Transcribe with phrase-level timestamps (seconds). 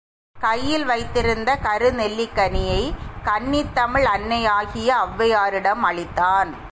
[0.39, 6.69] கையில் வைத்திருந்த கருநெல்லிக்கனியைக் கன்னித்தமிழ் அன்னையாகிய ஒளவையாரிடம் அளித்தான்.